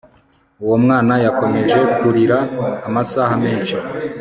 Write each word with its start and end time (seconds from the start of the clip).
uwo 0.63 0.75
mwana 0.83 1.13
yakomeje 1.25 1.79
kurira 1.97 2.37
amasaha 2.87 3.33
menshi 3.43 3.77